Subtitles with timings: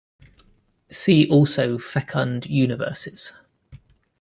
[0.89, 3.33] See also Fecund universes.